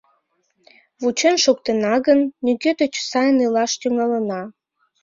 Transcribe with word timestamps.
Вучен 1.01 1.35
шуктена 1.43 1.95
гын, 2.05 2.19
нигӧ 2.45 2.71
деч 2.81 2.93
сайын 3.09 3.37
илаш 3.45 3.71
тӱҥалына. 3.81 4.41